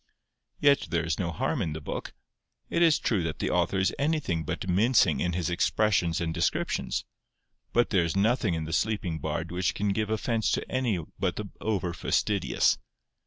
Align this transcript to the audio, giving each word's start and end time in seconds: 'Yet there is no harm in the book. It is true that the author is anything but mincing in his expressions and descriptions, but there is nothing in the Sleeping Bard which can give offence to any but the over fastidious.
'Yet 0.59 0.87
there 0.89 1.05
is 1.05 1.19
no 1.19 1.31
harm 1.31 1.61
in 1.61 1.73
the 1.73 1.79
book. 1.79 2.15
It 2.71 2.81
is 2.81 2.97
true 2.97 3.21
that 3.21 3.37
the 3.37 3.51
author 3.51 3.77
is 3.77 3.93
anything 3.99 4.43
but 4.43 4.67
mincing 4.67 5.19
in 5.19 5.33
his 5.33 5.47
expressions 5.47 6.19
and 6.19 6.33
descriptions, 6.33 7.05
but 7.71 7.91
there 7.91 8.03
is 8.03 8.15
nothing 8.15 8.55
in 8.55 8.65
the 8.65 8.73
Sleeping 8.73 9.19
Bard 9.19 9.51
which 9.51 9.75
can 9.75 9.89
give 9.89 10.09
offence 10.09 10.49
to 10.53 10.67
any 10.71 10.97
but 11.19 11.35
the 11.35 11.51
over 11.61 11.93
fastidious. 11.93 12.79